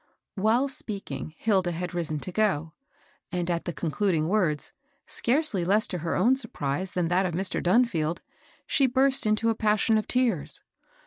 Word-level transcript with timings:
While 0.33 0.67
speaking, 0.67 1.35
Hilda 1.37 1.71
had 1.73 1.93
risen 1.93 2.19
to 2.21 2.31
go; 2.31 2.73
and, 3.31 3.51
at 3.51 3.65
the 3.65 3.71
concluding 3.71 4.27
words,— 4.27 4.73
scarcely 5.05 5.63
less 5.63 5.85
to 5.89 5.99
her 5.99 6.15
own 6.15 6.35
surprise 6.35 6.93
than 6.93 7.07
that 7.09 7.27
of 7.27 7.35
Mr. 7.35 7.61
Dunfield,— 7.61 8.17
she 8.65 8.87
burst 8.87 9.27
into 9.27 9.49
a 9.51 9.55
passion 9.55 9.99
of 9.99 10.07
tears. 10.07 10.63